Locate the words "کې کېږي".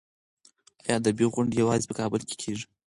2.27-2.65